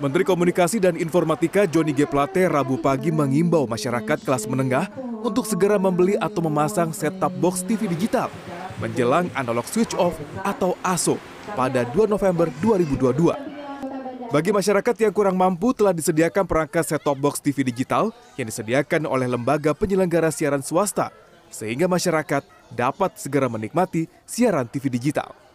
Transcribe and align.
Menteri 0.00 0.24
Komunikasi 0.24 0.80
dan 0.80 0.96
Informatika 0.96 1.68
Johnny 1.68 1.92
G. 1.92 2.08
Plate 2.08 2.48
Rabu 2.48 2.80
pagi 2.80 3.12
mengimbau 3.12 3.68
masyarakat 3.68 4.24
kelas 4.24 4.48
menengah 4.48 4.88
untuk 5.20 5.44
segera 5.44 5.76
membeli 5.76 6.16
atau 6.16 6.40
memasang 6.40 6.88
set-top 6.96 7.28
box 7.36 7.60
TV 7.60 7.84
digital 7.84 8.32
menjelang 8.80 9.28
analog 9.36 9.68
switch 9.68 9.92
off 10.00 10.16
atau 10.40 10.72
ASO 10.80 11.20
pada 11.52 11.84
2 11.84 12.08
November 12.08 12.48
2022. 12.64 14.32
Bagi 14.32 14.50
masyarakat 14.56 14.96
yang 15.04 15.12
kurang 15.12 15.36
mampu 15.36 15.76
telah 15.76 15.92
disediakan 15.92 16.48
perangkat 16.48 16.96
set-top 16.96 17.20
box 17.20 17.44
TV 17.44 17.60
digital 17.60 18.08
yang 18.40 18.48
disediakan 18.48 19.04
oleh 19.04 19.28
lembaga 19.28 19.76
penyelenggara 19.76 20.32
siaran 20.32 20.64
swasta 20.64 21.12
sehingga 21.52 21.84
masyarakat 21.84 22.40
dapat 22.72 23.20
segera 23.20 23.52
menikmati 23.52 24.08
siaran 24.24 24.64
TV 24.64 24.88
digital. 24.88 25.49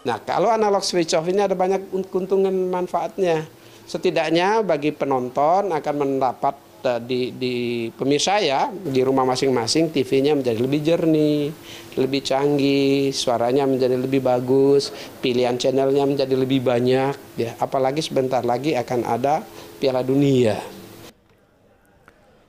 Nah, 0.00 0.16
kalau 0.24 0.48
analog 0.48 0.80
switch 0.80 1.12
off 1.12 1.28
ini 1.28 1.44
ada 1.44 1.52
banyak 1.52 1.92
keuntungan 2.08 2.52
manfaatnya 2.72 3.44
setidaknya 3.90 4.62
bagi 4.62 4.94
penonton 4.94 5.74
akan 5.74 5.94
mendapat 5.98 6.54
eh, 6.86 7.00
di, 7.02 7.20
di 7.34 7.54
pemirsa 7.90 8.38
ya 8.38 8.70
di 8.70 9.02
rumah 9.02 9.26
masing-masing 9.26 9.90
TV-nya 9.90 10.38
menjadi 10.38 10.62
lebih 10.62 10.80
jernih, 10.86 11.50
lebih 11.98 12.22
canggih, 12.22 13.10
suaranya 13.10 13.66
menjadi 13.66 13.98
lebih 13.98 14.22
bagus, 14.22 14.94
pilihan 15.18 15.58
channelnya 15.58 16.06
menjadi 16.06 16.38
lebih 16.38 16.62
banyak 16.62 17.18
ya. 17.34 17.58
Apalagi 17.58 17.98
sebentar 17.98 18.46
lagi 18.46 18.78
akan 18.78 19.00
ada 19.02 19.42
Piala 19.82 20.06
Dunia. 20.06 20.54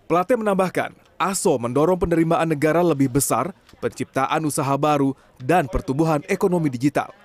Plate 0.06 0.36
menambahkan, 0.36 0.92
ASO 1.18 1.56
mendorong 1.58 1.96
penerimaan 1.98 2.46
negara 2.46 2.84
lebih 2.84 3.08
besar, 3.08 3.56
penciptaan 3.80 4.44
usaha 4.44 4.76
baru, 4.76 5.16
dan 5.40 5.66
pertumbuhan 5.72 6.20
ekonomi 6.28 6.68
digital. 6.68 7.16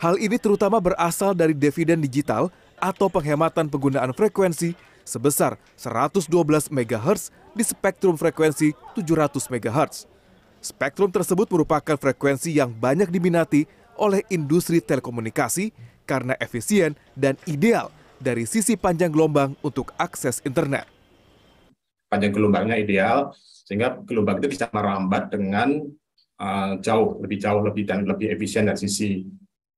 Hal 0.00 0.16
ini 0.16 0.40
terutama 0.40 0.80
berasal 0.80 1.36
dari 1.36 1.52
dividen 1.52 2.00
digital 2.00 2.48
atau 2.80 3.12
penghematan 3.12 3.68
penggunaan 3.68 4.16
frekuensi 4.16 4.72
sebesar 5.04 5.60
112 5.76 6.72
MHz 6.72 7.28
di 7.52 7.60
spektrum 7.60 8.16
frekuensi 8.16 8.72
700 8.96 9.52
MHz. 9.52 10.08
Spektrum 10.64 11.12
tersebut 11.12 11.44
merupakan 11.52 12.00
frekuensi 12.00 12.48
yang 12.48 12.72
banyak 12.72 13.12
diminati 13.12 13.68
oleh 14.00 14.24
industri 14.32 14.80
telekomunikasi 14.80 15.68
karena 16.08 16.32
efisien 16.40 16.96
dan 17.12 17.36
ideal 17.44 17.92
dari 18.16 18.48
sisi 18.48 18.80
panjang 18.80 19.12
gelombang 19.12 19.52
untuk 19.60 19.92
akses 20.00 20.40
internet. 20.48 20.88
Panjang 22.08 22.32
gelombangnya 22.32 22.80
ideal, 22.80 23.36
sehingga 23.68 24.00
gelombang 24.08 24.40
itu 24.40 24.48
bisa 24.48 24.64
merambat 24.72 25.28
dengan 25.28 25.92
uh, 26.40 26.80
jauh, 26.80 27.20
lebih 27.20 27.36
jauh, 27.36 27.60
lebih 27.60 27.84
dan 27.84 28.08
lebih 28.08 28.32
efisien 28.32 28.64
dari 28.64 28.80
sisi 28.80 29.28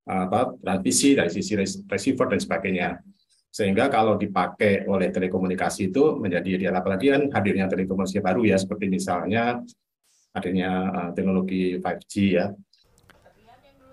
apa 0.03 0.59
transmisi 0.59 1.15
dari 1.15 1.31
sisi 1.31 1.55
receiver 1.87 2.27
dan 2.27 2.41
sebagainya 2.43 2.99
sehingga 3.53 3.93
kalau 3.93 4.17
dipakai 4.17 4.89
oleh 4.89 5.13
telekomunikasi 5.13 5.93
itu 5.93 6.17
menjadi 6.17 6.49
ideal 6.57 6.75
apalagi 6.81 7.13
kan 7.13 7.29
hadirnya 7.31 7.69
telekomunikasi 7.69 8.25
baru 8.25 8.49
ya 8.49 8.57
seperti 8.57 8.89
misalnya 8.89 9.61
adanya 10.33 10.71
uh, 10.89 11.11
teknologi 11.13 11.77
5G 11.77 12.13
ya. 12.33 12.47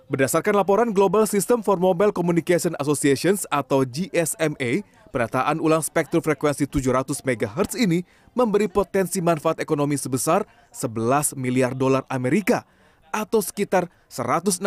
Berdasarkan 0.10 0.58
laporan 0.58 0.90
Global 0.90 1.30
System 1.30 1.62
for 1.62 1.78
Mobile 1.78 2.10
Communication 2.10 2.74
Associations 2.82 3.46
atau 3.46 3.86
GSMA, 3.86 4.82
penataan 5.14 5.62
ulang 5.62 5.86
spektrum 5.86 6.24
frekuensi 6.24 6.66
700 6.66 7.22
MHz 7.22 7.78
ini 7.78 8.02
memberi 8.34 8.66
potensi 8.66 9.22
manfaat 9.22 9.62
ekonomi 9.62 10.02
sebesar 10.02 10.50
11 10.74 11.38
miliar 11.38 11.78
dolar 11.78 12.10
Amerika 12.10 12.66
atau 13.10 13.44
sekitar 13.44 13.90
166 14.08 14.66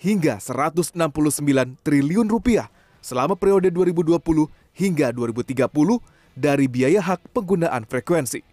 hingga 0.00 0.34
169 0.38 0.94
triliun 1.82 2.26
rupiah 2.26 2.68
selama 3.00 3.38
periode 3.38 3.70
2020 3.70 4.18
hingga 4.74 5.14
2030 5.14 5.70
dari 6.36 6.66
biaya 6.68 7.00
hak 7.00 7.32
penggunaan 7.32 7.86
frekuensi. 7.88 8.44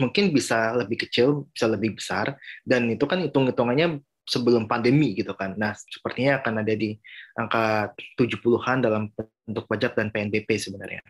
Mungkin 0.00 0.32
bisa 0.32 0.72
lebih 0.78 1.04
kecil, 1.04 1.44
bisa 1.52 1.68
lebih 1.68 2.00
besar, 2.00 2.38
dan 2.64 2.88
itu 2.88 3.04
kan 3.04 3.20
hitung-hitungannya 3.20 4.00
sebelum 4.24 4.70
pandemi 4.70 5.12
gitu 5.18 5.34
kan. 5.34 5.58
Nah, 5.58 5.74
sepertinya 5.74 6.38
akan 6.40 6.62
ada 6.62 6.72
di 6.78 6.94
angka 7.34 7.92
70-an 8.14 8.78
dalam 8.86 9.10
bentuk 9.44 9.66
pajak 9.66 9.98
dan 9.98 10.14
PNBP 10.14 10.48
sebenarnya. 10.56 11.02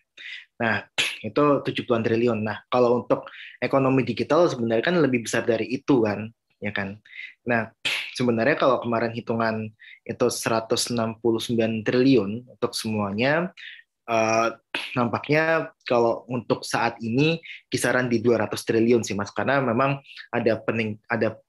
Nah, 0.58 0.88
itu 1.28 1.44
70-an 1.60 2.02
triliun. 2.02 2.40
Nah, 2.40 2.64
kalau 2.72 3.04
untuk 3.04 3.28
ekonomi 3.60 4.02
digital 4.02 4.48
sebenarnya 4.48 4.84
kan 4.88 4.96
lebih 4.98 5.28
besar 5.28 5.44
dari 5.44 5.68
itu 5.68 6.02
kan, 6.02 6.32
ya 6.60 6.70
kan. 6.70 7.00
Nah, 7.48 7.72
sebenarnya 8.14 8.56
kalau 8.60 8.78
kemarin 8.84 9.12
hitungan 9.16 9.72
itu 10.04 10.26
169 10.28 11.20
triliun 11.82 12.44
untuk 12.46 12.72
semuanya, 12.76 13.52
uh, 14.08 14.54
nampaknya 14.92 15.72
kalau 15.88 16.28
untuk 16.28 16.62
saat 16.62 17.00
ini 17.00 17.40
kisaran 17.72 18.06
di 18.12 18.20
200 18.20 18.52
triliun 18.52 19.02
sih 19.02 19.16
Mas, 19.16 19.32
karena 19.32 19.58
memang 19.64 19.98
ada 20.30 20.60
pening, 20.60 21.00
ada 21.08 21.40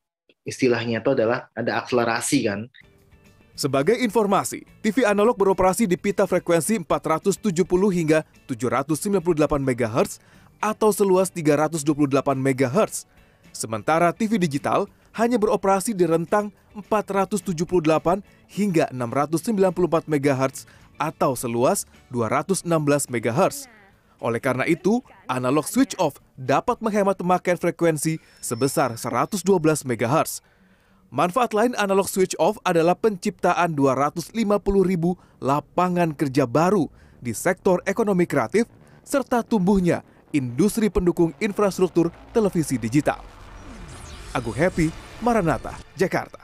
istilahnya 0.47 1.03
itu 1.03 1.11
adalah 1.13 1.51
ada 1.53 1.77
akselerasi 1.83 2.39
kan. 2.47 2.65
Sebagai 3.51 3.99
informasi, 3.99 4.63
TV 4.79 5.03
analog 5.03 5.35
beroperasi 5.37 5.85
di 5.85 5.99
pita 5.99 6.23
frekuensi 6.25 6.81
470 6.81 7.51
hingga 7.91 8.23
798 8.47 9.27
MHz 9.59 10.23
atau 10.57 10.89
seluas 10.95 11.27
328 11.29 11.83
MHz. 12.39 13.05
Sementara 13.51 14.15
TV 14.15 14.39
digital 14.39 14.87
hanya 15.15 15.35
beroperasi 15.39 15.91
di 15.95 16.07
rentang 16.07 16.51
478 16.75 18.23
hingga 18.47 18.87
694 18.91 20.07
MHz 20.07 20.69
atau 20.95 21.33
seluas 21.33 21.89
216 22.13 22.67
MHz. 23.11 23.67
Oleh 24.21 24.37
karena 24.37 24.69
itu, 24.69 25.01
analog 25.25 25.65
switch 25.65 25.97
off 25.97 26.21
dapat 26.37 26.77
menghemat 26.77 27.17
pemakaian 27.17 27.57
frekuensi 27.57 28.21
sebesar 28.37 28.93
112 28.93 29.41
MHz. 29.81 30.45
Manfaat 31.11 31.51
lain 31.51 31.75
analog 31.75 32.07
switch 32.07 32.37
off 32.39 32.55
adalah 32.63 32.95
penciptaan 32.95 33.75
250 33.75 34.31
ribu 34.85 35.19
lapangan 35.43 36.15
kerja 36.15 36.47
baru 36.47 36.87
di 37.19 37.35
sektor 37.35 37.83
ekonomi 37.83 38.23
kreatif 38.23 38.69
serta 39.03 39.43
tumbuhnya 39.43 40.07
industri 40.31 40.87
pendukung 40.87 41.35
infrastruktur 41.43 42.13
televisi 42.31 42.79
digital. 42.79 43.40
Agung 44.33 44.55
Happy, 44.55 44.91
Maranatha, 45.21 45.75
Jakarta. 45.97 46.40